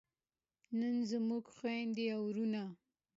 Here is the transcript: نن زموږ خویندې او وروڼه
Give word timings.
نن 0.79 0.95
زموږ 1.09 1.43
خویندې 1.55 2.05
او 2.15 2.21
وروڼه 2.27 2.63